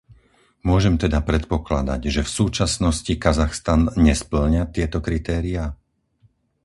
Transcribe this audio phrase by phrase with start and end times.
[0.69, 5.65] Môžem teda predpokladať, že v súčasnosti Kazachstan nespĺňa tieto kritéria?